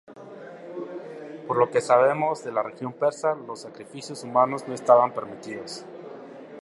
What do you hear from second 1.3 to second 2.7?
Por lo que sabemos de la